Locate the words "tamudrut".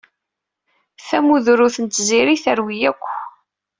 1.07-1.75